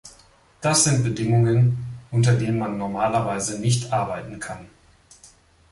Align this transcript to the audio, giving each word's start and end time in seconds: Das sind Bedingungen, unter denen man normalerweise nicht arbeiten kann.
Das 0.61 0.85
sind 0.85 1.03
Bedingungen, 1.03 1.77
unter 2.09 2.33
denen 2.33 2.57
man 2.57 2.75
normalerweise 2.79 3.59
nicht 3.59 3.93
arbeiten 3.93 4.39
kann. 4.39 4.67